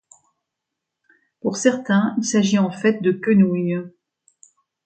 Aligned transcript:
Pour 1.41 1.57
certains, 1.57 2.15
il 2.17 2.23
s'agit 2.23 2.57
en 2.57 2.71
fait 2.71 3.03
de 3.03 3.11
quenouilles. 3.11 3.87